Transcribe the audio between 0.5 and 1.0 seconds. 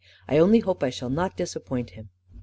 hope I